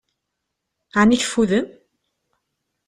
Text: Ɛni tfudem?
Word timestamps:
Ɛni 0.99 1.17
tfudem? 1.21 1.67